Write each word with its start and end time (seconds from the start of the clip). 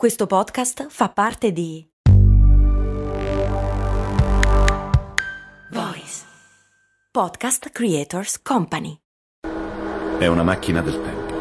Questo 0.00 0.26
podcast 0.26 0.86
fa 0.88 1.10
parte 1.10 1.52
di 1.52 1.86
Voice 5.72 6.24
Podcast 7.10 7.68
Creators 7.68 8.40
Company. 8.40 8.98
È 10.18 10.26
una 10.26 10.42
macchina 10.42 10.80
del 10.80 11.02
tempo. 11.02 11.34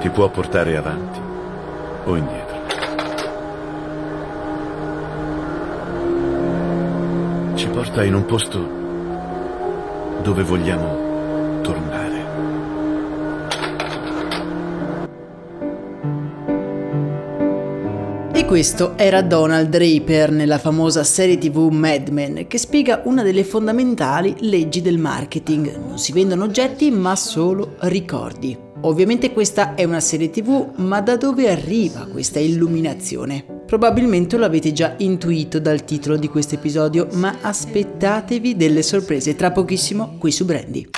Ti 0.00 0.10
può 0.10 0.28
portare 0.28 0.76
avanti 0.76 1.20
o 2.06 2.16
indietro. 2.16 2.62
Ci 7.54 7.68
porta 7.68 8.02
in 8.02 8.14
un 8.14 8.24
posto 8.24 8.58
dove 10.20 10.42
vogliamo 10.42 11.03
questo 18.54 18.96
era 18.96 19.20
Donald 19.20 19.68
Draper 19.68 20.30
nella 20.30 20.58
famosa 20.58 21.02
serie 21.02 21.38
tv 21.38 21.70
Mad 21.72 22.06
Men 22.10 22.46
che 22.46 22.56
spiega 22.56 23.00
una 23.02 23.24
delle 23.24 23.42
fondamentali 23.42 24.36
leggi 24.42 24.80
del 24.80 24.96
marketing. 24.96 25.74
Non 25.74 25.98
si 25.98 26.12
vendono 26.12 26.44
oggetti 26.44 26.92
ma 26.92 27.16
solo 27.16 27.74
ricordi. 27.80 28.56
Ovviamente 28.82 29.32
questa 29.32 29.74
è 29.74 29.82
una 29.82 29.98
serie 29.98 30.30
tv, 30.30 30.70
ma 30.76 31.00
da 31.00 31.16
dove 31.16 31.50
arriva 31.50 32.06
questa 32.06 32.38
illuminazione? 32.38 33.44
Probabilmente 33.66 34.36
lo 34.36 34.44
avete 34.44 34.72
già 34.72 34.94
intuito 34.98 35.58
dal 35.58 35.84
titolo 35.84 36.14
di 36.14 36.28
questo 36.28 36.54
episodio, 36.54 37.08
ma 37.14 37.38
aspettatevi 37.40 38.54
delle 38.54 38.82
sorprese 38.82 39.34
tra 39.34 39.50
pochissimo 39.50 40.14
qui 40.16 40.30
su 40.30 40.44
Brandy. 40.44 40.88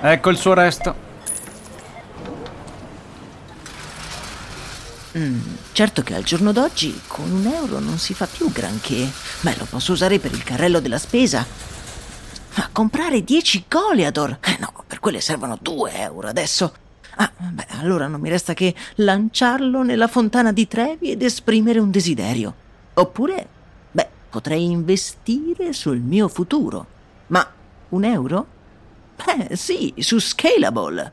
Ecco 0.00 0.30
il 0.30 0.36
suo 0.36 0.54
resto. 0.54 1.09
Mm, 5.18 5.40
certo 5.72 6.02
che 6.02 6.14
al 6.14 6.22
giorno 6.22 6.52
d'oggi 6.52 7.00
con 7.08 7.28
un 7.30 7.46
euro 7.46 7.80
non 7.80 7.98
si 7.98 8.14
fa 8.14 8.26
più 8.26 8.50
granché. 8.52 9.10
Beh, 9.40 9.56
lo 9.58 9.66
posso 9.68 9.92
usare 9.92 10.18
per 10.20 10.32
il 10.32 10.44
carrello 10.44 10.80
della 10.80 10.98
spesa. 10.98 11.44
Ma 12.54 12.68
comprare 12.70 13.24
10 13.24 13.64
Goliador? 13.68 14.38
Eh 14.40 14.56
no, 14.60 14.72
per 14.86 15.00
quelle 15.00 15.20
servono 15.20 15.58
2 15.60 15.92
euro 15.94 16.28
adesso. 16.28 16.72
Ah, 17.16 17.30
beh, 17.36 17.66
allora 17.78 18.06
non 18.06 18.20
mi 18.20 18.28
resta 18.28 18.54
che 18.54 18.74
lanciarlo 18.96 19.82
nella 19.82 20.06
fontana 20.06 20.52
di 20.52 20.68
Trevi 20.68 21.10
ed 21.10 21.22
esprimere 21.22 21.80
un 21.80 21.90
desiderio. 21.90 22.54
Oppure, 22.94 23.48
beh, 23.90 24.08
potrei 24.30 24.64
investire 24.64 25.72
sul 25.72 25.98
mio 25.98 26.28
futuro. 26.28 26.86
Ma 27.28 27.46
un 27.90 28.04
euro? 28.04 28.46
Beh, 29.16 29.56
sì, 29.56 29.92
su 29.98 30.20
Scalable. 30.20 31.12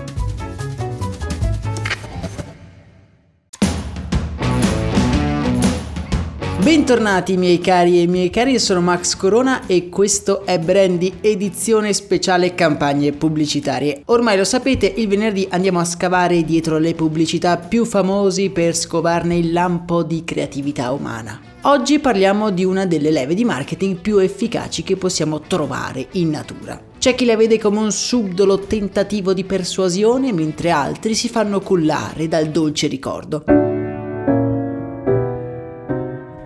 Bentornati 6.63 7.37
miei 7.37 7.57
cari 7.57 8.03
e 8.03 8.07
miei 8.07 8.29
cari, 8.29 8.51
io 8.51 8.59
sono 8.59 8.81
Max 8.81 9.15
Corona 9.15 9.65
e 9.65 9.89
questo 9.89 10.45
è 10.45 10.59
Brandy 10.59 11.13
edizione 11.19 11.91
speciale 11.91 12.53
campagne 12.53 13.13
pubblicitarie. 13.13 14.03
Ormai 14.05 14.37
lo 14.37 14.43
sapete, 14.43 14.85
il 14.85 15.07
venerdì 15.07 15.47
andiamo 15.49 15.79
a 15.79 15.85
scavare 15.85 16.43
dietro 16.43 16.77
le 16.77 16.93
pubblicità 16.93 17.57
più 17.57 17.83
famosi 17.83 18.51
per 18.51 18.75
scovarne 18.75 19.37
il 19.37 19.51
lampo 19.51 20.03
di 20.03 20.23
creatività 20.23 20.91
umana. 20.91 21.41
Oggi 21.61 21.97
parliamo 21.97 22.51
di 22.51 22.63
una 22.63 22.85
delle 22.85 23.09
leve 23.09 23.33
di 23.33 23.43
marketing 23.43 23.95
più 23.95 24.19
efficaci 24.19 24.83
che 24.83 24.97
possiamo 24.97 25.41
trovare 25.41 26.09
in 26.11 26.29
natura. 26.29 26.79
C'è 26.99 27.15
chi 27.15 27.25
la 27.25 27.35
vede 27.35 27.57
come 27.57 27.79
un 27.79 27.91
subdolo 27.91 28.59
tentativo 28.59 29.33
di 29.33 29.45
persuasione, 29.45 30.31
mentre 30.31 30.69
altri 30.69 31.15
si 31.15 31.27
fanno 31.27 31.59
cullare 31.59 32.27
dal 32.27 32.49
dolce 32.49 32.85
ricordo. 32.85 33.43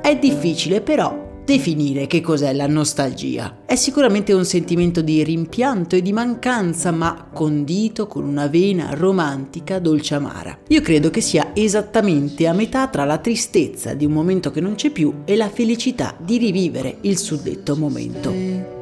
È 0.05 0.15
difficile 0.19 0.81
però 0.81 1.41
definire 1.43 2.05
che 2.05 2.21
cos'è 2.21 2.53
la 2.53 2.67
nostalgia. 2.67 3.61
È 3.65 3.73
sicuramente 3.73 4.33
un 4.33 4.45
sentimento 4.45 5.01
di 5.01 5.23
rimpianto 5.23 5.95
e 5.95 6.03
di 6.03 6.13
mancanza, 6.13 6.91
ma 6.91 7.27
condito 7.33 8.05
con 8.05 8.23
una 8.23 8.45
vena 8.45 8.89
romantica 8.91 9.79
dolce 9.79 10.13
amara. 10.13 10.59
Io 10.67 10.81
credo 10.81 11.09
che 11.09 11.21
sia 11.21 11.53
esattamente 11.55 12.45
a 12.45 12.53
metà 12.53 12.87
tra 12.87 13.03
la 13.03 13.17
tristezza 13.17 13.95
di 13.95 14.05
un 14.05 14.11
momento 14.11 14.51
che 14.51 14.61
non 14.61 14.75
c'è 14.75 14.91
più 14.91 15.21
e 15.25 15.35
la 15.35 15.49
felicità 15.49 16.15
di 16.19 16.37
rivivere 16.37 16.97
il 17.01 17.17
suddetto 17.17 17.75
momento. 17.75 18.75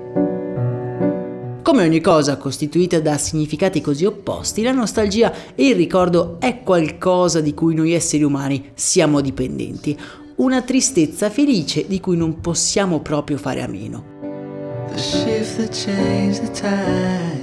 Come 1.63 1.85
ogni 1.85 2.01
cosa 2.01 2.35
costituita 2.35 2.99
da 2.99 3.17
significati 3.17 3.79
così 3.79 4.03
opposti, 4.03 4.61
la 4.61 4.73
nostalgia 4.73 5.33
e 5.55 5.69
il 5.69 5.75
ricordo 5.75 6.35
è 6.41 6.61
qualcosa 6.61 7.39
di 7.39 7.53
cui 7.53 7.73
noi 7.73 7.93
esseri 7.93 8.23
umani 8.23 8.71
siamo 8.73 9.21
dipendenti, 9.21 9.97
una 10.35 10.61
tristezza 10.61 11.29
felice 11.29 11.85
di 11.87 11.99
cui 11.99 12.17
non 12.17 12.39
possiamo 12.39 12.99
proprio 12.99 13.37
fare 13.37 13.61
a 13.61 13.67
meno. 13.67 14.11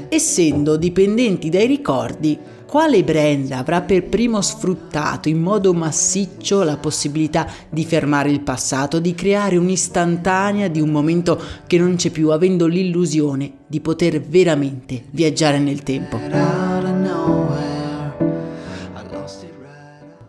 Essendo 0.09 0.77
dipendenti 0.77 1.49
dai 1.49 1.67
ricordi, 1.67 2.39
quale 2.67 3.03
brand 3.03 3.51
avrà 3.51 3.81
per 3.81 4.05
primo 4.05 4.41
sfruttato 4.41 5.29
in 5.29 5.41
modo 5.41 5.75
massiccio 5.75 6.63
la 6.63 6.77
possibilità 6.77 7.49
di 7.69 7.85
fermare 7.85 8.31
il 8.31 8.43
passato, 8.43 9.01
di 9.01 9.15
creare 9.15 9.57
un'istantanea 9.57 10.69
di 10.69 10.81
un 10.81 10.91
momento 10.91 11.41
che 11.67 11.79
non 11.79 11.97
c'è 11.97 12.11
più, 12.11 12.31
avendo 12.31 12.67
l'illusione 12.67 13.53
di 13.67 13.81
poter 13.81 14.21
veramente 14.21 15.05
viaggiare 15.11 15.59
nel 15.59 15.83
tempo? 15.83 17.40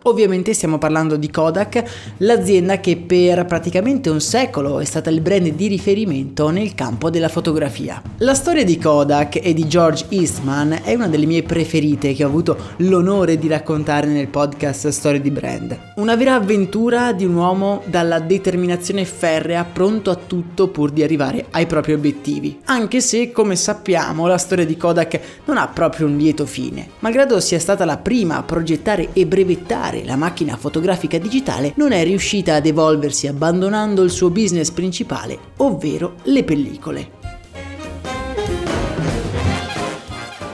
Ovviamente 0.04 0.52
stiamo 0.52 0.78
parlando 0.78 1.16
di 1.16 1.30
Kodak, 1.30 2.14
l'azienda 2.18 2.80
che 2.80 2.96
per 2.96 3.44
praticamente 3.44 4.10
un 4.10 4.20
secolo 4.20 4.80
è 4.80 4.84
stata 4.84 5.10
il 5.10 5.20
brand 5.20 5.48
di 5.48 5.68
riferimento 5.68 6.50
nel 6.50 6.74
campo 6.74 7.08
della 7.08 7.28
fotografia. 7.28 8.02
La 8.18 8.34
storia 8.34 8.64
di 8.64 8.78
Kodak 8.78 9.38
e 9.40 9.54
di 9.54 9.68
George 9.68 10.06
Eastman 10.08 10.80
è 10.82 10.94
una 10.94 11.06
delle 11.06 11.26
mie 11.26 11.44
preferite 11.44 12.14
che 12.14 12.24
ho 12.24 12.26
avuto 12.26 12.56
l'onore 12.78 13.38
di 13.38 13.46
raccontare 13.46 14.08
nel 14.08 14.26
podcast 14.26 14.88
Storie 14.88 15.20
di 15.20 15.30
Brand. 15.30 15.78
Una 15.96 16.16
vera 16.16 16.34
avventura 16.34 17.12
di 17.12 17.24
un 17.24 17.34
uomo 17.36 17.82
dalla 17.86 18.18
determinazione 18.18 19.04
ferrea, 19.04 19.64
pronto 19.64 20.10
a 20.10 20.16
tutto 20.16 20.68
pur 20.68 20.90
di 20.90 21.04
arrivare 21.04 21.46
ai 21.50 21.66
propri 21.66 21.92
obiettivi. 21.92 22.58
Anche 22.64 23.00
se, 23.00 23.30
come 23.30 23.54
sappiamo, 23.54 24.26
la 24.26 24.38
storia 24.38 24.66
di 24.66 24.76
Kodak 24.76 25.20
non 25.44 25.58
ha 25.58 25.68
proprio 25.68 26.08
un 26.08 26.16
lieto 26.16 26.44
fine. 26.44 26.88
Malgrado 26.98 27.38
sia 27.38 27.60
stata 27.60 27.84
la 27.84 27.98
prima 27.98 28.38
a 28.38 28.42
progettare 28.42 29.10
e 29.12 29.26
brevettare 29.26 29.91
sviluppare 29.92 30.04
la 30.04 30.16
macchina 30.16 30.56
fotografica 30.56 31.18
digitale 31.18 31.74
non 31.76 31.92
è 31.92 32.02
riuscita 32.02 32.54
ad 32.54 32.66
evolversi 32.66 33.26
abbandonando 33.26 34.02
il 34.02 34.10
suo 34.10 34.30
business 34.30 34.70
principale, 34.70 35.38
ovvero 35.58 36.14
le 36.24 36.44
pellicole. 36.44 37.10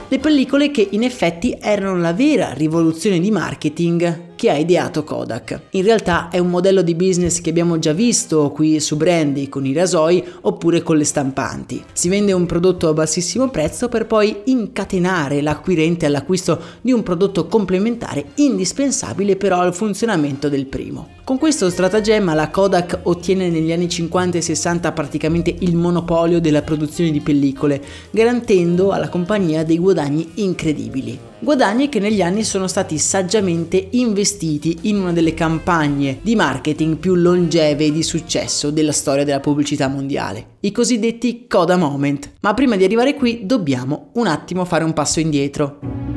Le 0.07 0.19
pellicole 0.19 0.71
che 0.71 0.87
in 0.91 1.03
effetti 1.03 1.57
erano 1.59 1.97
la 1.97 2.13
vera 2.13 2.53
rivoluzione 2.53 3.19
di 3.19 3.31
marketing 3.31 4.28
che 4.39 4.49
ha 4.49 4.55
ideato 4.55 5.03
Kodak. 5.03 5.63
In 5.71 5.83
realtà 5.83 6.29
è 6.29 6.37
un 6.37 6.49
modello 6.49 6.81
di 6.81 6.95
business 6.95 7.41
che 7.41 7.49
abbiamo 7.49 7.77
già 7.77 7.91
visto 7.91 8.51
qui 8.51 8.79
su 8.79 8.95
Brandy 8.95 9.49
con 9.49 9.65
i 9.65 9.73
rasoi 9.73 10.23
oppure 10.43 10.81
con 10.81 10.95
le 10.95 11.03
stampanti. 11.03 11.83
Si 11.91 12.07
vende 12.07 12.31
un 12.31 12.45
prodotto 12.45 12.87
a 12.87 12.93
bassissimo 12.93 13.49
prezzo 13.49 13.89
per 13.89 14.05
poi 14.05 14.43
incatenare 14.45 15.41
l'acquirente 15.41 16.05
all'acquisto 16.05 16.57
di 16.79 16.93
un 16.93 17.03
prodotto 17.03 17.47
complementare 17.47 18.27
indispensabile 18.35 19.35
però 19.35 19.59
al 19.59 19.75
funzionamento 19.75 20.47
del 20.47 20.67
primo. 20.67 21.17
Con 21.25 21.37
questo 21.37 21.69
stratagemma 21.69 22.33
la 22.33 22.49
Kodak 22.49 23.01
ottiene 23.03 23.49
negli 23.49 23.73
anni 23.73 23.89
50 23.89 24.37
e 24.37 24.41
60 24.41 24.93
praticamente 24.93 25.53
il 25.59 25.75
monopolio 25.75 26.39
della 26.39 26.61
produzione 26.61 27.11
di 27.11 27.19
pellicole, 27.19 27.83
garantendo 28.09 28.91
alla 28.91 29.09
compagnia 29.09 29.65
dei 29.65 29.77
guadagni 29.77 30.27
incredibili. 30.35 31.27
Guadagni 31.41 31.87
che 31.87 31.99
negli 31.99 32.21
anni 32.21 32.43
sono 32.43 32.67
stati 32.67 32.97
saggiamente 32.97 33.87
investiti 33.91 34.79
in 34.83 34.99
una 34.99 35.13
delle 35.13 35.33
campagne 35.33 36.19
di 36.21 36.35
marketing 36.35 36.97
più 36.97 37.15
longeve 37.15 37.85
e 37.85 37.91
di 37.93 38.03
successo 38.03 38.71
della 38.71 38.91
storia 38.91 39.23
della 39.23 39.39
pubblicità 39.39 39.87
mondiale, 39.87 40.57
i 40.61 40.73
cosiddetti 40.73 41.47
Coda 41.47 41.77
Moment. 41.77 42.33
Ma 42.41 42.53
prima 42.53 42.75
di 42.75 42.83
arrivare 42.83 43.15
qui 43.15 43.45
dobbiamo 43.45 44.09
un 44.15 44.27
attimo 44.27 44.65
fare 44.65 44.83
un 44.83 44.91
passo 44.91 45.21
indietro. 45.21 46.08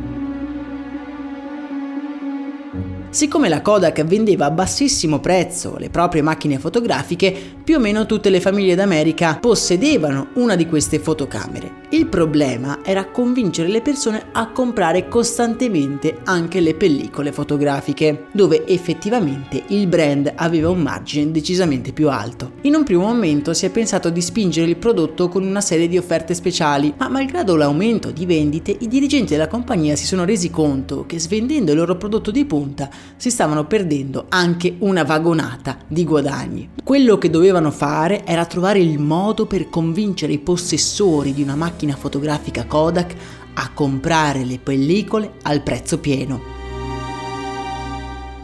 Siccome 3.12 3.50
la 3.50 3.60
Kodak 3.60 4.04
vendeva 4.04 4.46
a 4.46 4.50
bassissimo 4.50 5.20
prezzo 5.20 5.76
le 5.76 5.90
proprie 5.90 6.22
macchine 6.22 6.58
fotografiche, 6.58 7.30
più 7.62 7.76
o 7.76 7.78
meno 7.78 8.06
tutte 8.06 8.30
le 8.30 8.40
famiglie 8.40 8.74
d'America 8.74 9.36
possedevano 9.38 10.28
una 10.36 10.56
di 10.56 10.66
queste 10.66 10.98
fotocamere. 10.98 11.80
Il 11.90 12.06
problema 12.06 12.78
era 12.82 13.04
convincere 13.04 13.68
le 13.68 13.82
persone 13.82 14.28
a 14.32 14.48
comprare 14.48 15.08
costantemente 15.08 16.20
anche 16.24 16.60
le 16.60 16.74
pellicole 16.74 17.32
fotografiche, 17.32 18.28
dove 18.32 18.66
effettivamente 18.66 19.62
il 19.66 19.86
brand 19.88 20.32
aveva 20.34 20.70
un 20.70 20.80
margine 20.80 21.32
decisamente 21.32 21.92
più 21.92 22.08
alto. 22.08 22.52
In 22.62 22.74
un 22.74 22.82
primo 22.82 23.02
momento 23.02 23.52
si 23.52 23.66
è 23.66 23.70
pensato 23.70 24.08
di 24.08 24.22
spingere 24.22 24.70
il 24.70 24.78
prodotto 24.78 25.28
con 25.28 25.44
una 25.44 25.60
serie 25.60 25.86
di 25.86 25.98
offerte 25.98 26.32
speciali, 26.32 26.94
ma 26.96 27.10
malgrado 27.10 27.56
l'aumento 27.56 28.10
di 28.10 28.24
vendite, 28.24 28.74
i 28.80 28.88
dirigenti 28.88 29.32
della 29.32 29.48
compagnia 29.48 29.96
si 29.96 30.06
sono 30.06 30.24
resi 30.24 30.48
conto 30.48 31.04
che 31.04 31.20
svendendo 31.20 31.72
il 31.72 31.78
loro 31.78 31.98
prodotto 31.98 32.30
di 32.30 32.46
punta 32.46 32.88
si 33.16 33.31
stavano 33.31 33.66
perdendo 33.66 34.26
anche 34.28 34.76
una 34.78 35.04
vagonata 35.04 35.78
di 35.87 36.04
guadagni. 36.04 36.70
Quello 36.82 37.19
che 37.19 37.31
dovevano 37.31 37.70
fare 37.70 38.25
era 38.25 38.44
trovare 38.46 38.81
il 38.81 38.99
modo 38.99 39.46
per 39.46 39.69
convincere 39.69 40.32
i 40.32 40.38
possessori 40.38 41.32
di 41.32 41.43
una 41.43 41.56
macchina 41.56 41.94
fotografica 41.94 42.64
Kodak 42.66 43.14
a 43.54 43.70
comprare 43.72 44.44
le 44.44 44.58
pellicole 44.58 45.34
al 45.43 45.62
prezzo 45.62 45.99
pieno. 45.99 46.60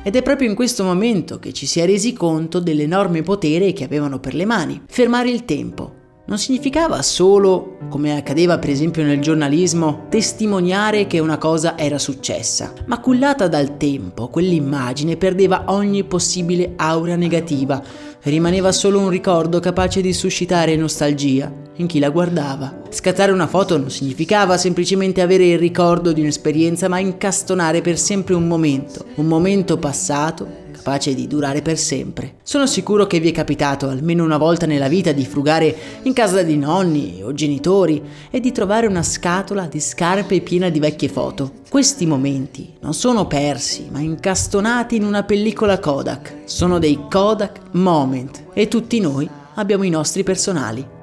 Ed 0.03 0.17
è 0.17 0.23
proprio 0.23 0.49
in 0.49 0.55
questo 0.55 0.85
momento 0.85 1.39
che 1.39 1.53
ci 1.53 1.67
si 1.67 1.81
è 1.81 1.85
resi 1.85 2.13
conto 2.15 2.61
dell'enorme 2.61 3.23
potere 3.23 3.73
che 3.73 3.85
avevano 3.85 4.21
per 4.21 4.35
le 4.35 4.47
mani. 4.47 4.81
Fermare 4.87 5.29
il 5.29 5.45
tempo, 5.45 5.98
non 6.29 6.37
significava 6.37 7.01
solo, 7.01 7.79
come 7.89 8.15
accadeva 8.15 8.59
per 8.59 8.69
esempio 8.69 9.03
nel 9.03 9.19
giornalismo, 9.19 10.05
testimoniare 10.11 11.07
che 11.07 11.21
una 11.21 11.39
cosa 11.39 11.77
era 11.79 11.99
successa, 11.99 12.75
ma 12.85 13.01
cullata 13.01 13.49
dal 13.49 13.79
tempo, 13.79 14.29
quell'immagine 14.29 15.17
perdeva 15.17 15.65
ogni 15.69 16.05
possibile 16.05 16.75
aura 16.77 17.17
negativa, 17.17 17.83
rimaneva 18.25 18.73
solo 18.73 18.99
un 18.99 19.09
ricordo 19.09 19.59
capace 19.59 20.03
di 20.03 20.13
suscitare 20.13 20.77
nostalgia 20.77 21.51
in 21.77 21.87
chi 21.87 21.99
la 21.99 22.11
guardava. 22.11 22.83
Scattare 22.91 23.33
una 23.33 23.47
foto 23.47 23.79
non 23.79 23.91
significava 23.91 24.59
semplicemente 24.59 25.23
avere 25.23 25.47
il 25.47 25.59
ricordo 25.59 26.13
di 26.13 26.21
un'esperienza, 26.21 26.89
ma 26.89 26.99
incastonare 26.99 27.81
per 27.81 27.99
sempre 27.99 28.35
un 28.35 28.47
momento, 28.47 29.07
un 29.15 29.27
momento 29.27 29.79
passato 29.79 30.67
capace 30.79 31.15
di 31.15 31.27
durare 31.27 31.61
per 31.61 31.77
sempre. 31.77 32.37
Sono 32.43 32.67
sicuro 32.67 33.07
che 33.07 33.21
vi 33.21 33.29
è 33.29 33.33
capitato 33.33 33.89
almeno 33.89 34.25
una 34.25 34.39
volta 34.39 34.65
nella 34.65 34.89
vita 34.89 35.13
di 35.13 35.27
frugare 35.27 35.75
in 36.03 36.13
casa 36.13 36.43
di 36.43 36.57
nonni 36.57 37.21
o 37.23 37.35
genitori 37.35 38.03
e 38.31 38.41
di 38.41 38.53
trovare 38.53 38.87
una 38.87 39.03
scatola 39.03 39.67
di 39.67 39.81
scarpe 39.81 40.41
piena 40.41 40.71
di 40.71 40.79
vecchie 40.79 41.09
foto. 41.09 41.53
Questi 41.69 42.07
momenti 42.07 42.75
non 42.81 42.95
sono 42.95 43.27
persi, 43.27 43.89
ma 43.91 44.01
incastonati 44.01 44.97
in 44.97 45.05
una 45.05 45.25
pellicola 45.25 45.79
Kodak. 45.79 46.37
Sono 46.45 46.79
dei 46.79 46.99
Kodak 47.11 47.61
Moment 47.73 48.45
e 48.55 48.69
tutti 48.69 49.01
noi 49.01 49.29
abbiamo 49.55 49.83
i 49.83 49.91
nostri 49.91 50.23
personali. 50.23 50.97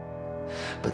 But 0.82 0.94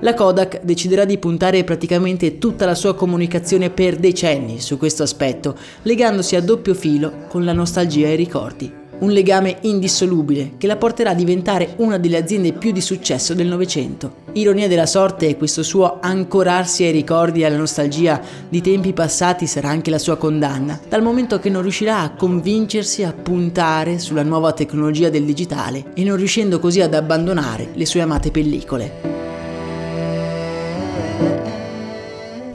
la 0.00 0.14
Kodak 0.14 0.62
deciderà 0.62 1.04
di 1.04 1.18
puntare 1.18 1.64
praticamente 1.64 2.38
tutta 2.38 2.66
la 2.66 2.74
sua 2.74 2.94
comunicazione 2.94 3.70
per 3.70 3.96
decenni 3.96 4.60
su 4.60 4.76
questo 4.76 5.02
aspetto, 5.02 5.56
legandosi 5.82 6.36
a 6.36 6.42
doppio 6.42 6.74
filo 6.74 7.24
con 7.28 7.44
la 7.44 7.52
nostalgia 7.52 8.08
e 8.08 8.12
i 8.12 8.16
ricordi. 8.16 8.84
Un 8.98 9.10
legame 9.10 9.58
indissolubile 9.62 10.52
che 10.56 10.66
la 10.66 10.76
porterà 10.76 11.10
a 11.10 11.14
diventare 11.14 11.74
una 11.78 11.98
delle 11.98 12.16
aziende 12.16 12.54
più 12.54 12.72
di 12.72 12.80
successo 12.80 13.34
del 13.34 13.46
Novecento. 13.46 14.24
Ironia 14.32 14.68
della 14.68 14.86
sorte, 14.86 15.36
questo 15.36 15.62
suo 15.62 15.98
ancorarsi 16.00 16.82
ai 16.84 16.92
ricordi 16.92 17.42
e 17.42 17.44
alla 17.44 17.58
nostalgia 17.58 18.22
di 18.48 18.62
tempi 18.62 18.94
passati 18.94 19.46
sarà 19.46 19.68
anche 19.68 19.90
la 19.90 19.98
sua 19.98 20.16
condanna, 20.16 20.80
dal 20.88 21.02
momento 21.02 21.38
che 21.38 21.50
non 21.50 21.60
riuscirà 21.60 22.00
a 22.00 22.14
convincersi 22.14 23.02
a 23.02 23.12
puntare 23.12 23.98
sulla 23.98 24.22
nuova 24.22 24.52
tecnologia 24.52 25.10
del 25.10 25.24
digitale 25.24 25.92
e 25.94 26.02
non 26.02 26.16
riuscendo 26.16 26.58
così 26.58 26.80
ad 26.80 26.94
abbandonare 26.94 27.72
le 27.74 27.84
sue 27.84 28.00
amate 28.00 28.30
pellicole. 28.30 29.15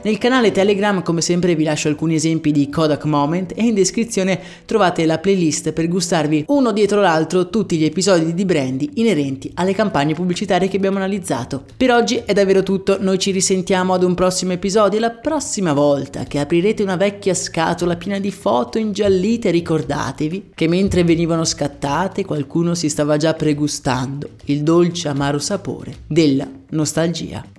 Nel 0.04 0.18
canale 0.18 0.50
Telegram 0.50 1.00
come 1.04 1.20
sempre 1.20 1.54
vi 1.54 1.62
lascio 1.62 1.86
alcuni 1.86 2.16
esempi 2.16 2.50
di 2.50 2.68
Kodak 2.68 3.04
Moment 3.04 3.52
e 3.54 3.62
in 3.62 3.74
descrizione 3.74 4.40
trovate 4.64 5.06
la 5.06 5.18
playlist 5.18 5.70
per 5.70 5.86
gustarvi 5.86 6.46
uno 6.48 6.72
dietro 6.72 7.00
l'altro 7.00 7.48
tutti 7.50 7.76
gli 7.76 7.84
episodi 7.84 8.34
di 8.34 8.44
Brandy 8.44 8.90
inerenti 8.94 9.52
alle 9.54 9.74
campagne 9.74 10.14
pubblicitarie 10.14 10.66
che 10.66 10.76
abbiamo 10.76 10.96
analizzato. 10.96 11.62
Per 11.76 11.92
oggi 11.92 12.20
è 12.24 12.32
davvero 12.32 12.64
tutto, 12.64 12.96
noi 13.00 13.20
ci 13.20 13.30
risentiamo 13.30 13.94
ad 13.94 14.02
un 14.02 14.14
prossimo 14.14 14.50
episodio 14.50 14.98
e 14.98 15.02
la 15.02 15.10
prossima 15.10 15.72
volta 15.72 16.24
che 16.24 16.40
aprirete 16.40 16.82
una 16.82 16.96
vecchia 16.96 17.34
scatola 17.34 17.94
piena 17.94 18.18
di 18.18 18.32
foto 18.32 18.78
ingiallite 18.78 19.52
ricordatevi 19.52 20.50
che 20.52 20.66
mentre 20.66 21.04
venivano 21.04 21.44
scattate 21.44 22.24
qualcuno 22.24 22.74
si 22.74 22.88
stava 22.88 23.16
già 23.16 23.34
pregustando 23.34 24.30
il 24.46 24.64
dolce 24.64 25.06
amaro 25.06 25.38
sapore 25.38 25.94
della 26.08 26.48
nostalgia. 26.70 27.51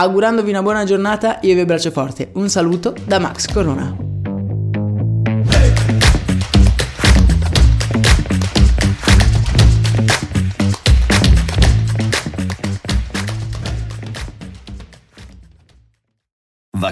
Augurandovi 0.00 0.50
una 0.50 0.62
buona 0.62 0.84
giornata, 0.84 1.38
io 1.40 1.54
vi 1.54 1.60
abbraccio 1.60 1.90
forte. 1.90 2.30
Un 2.34 2.48
saluto 2.48 2.94
da 3.04 3.18
Max 3.18 3.52
Corona. 3.52 4.07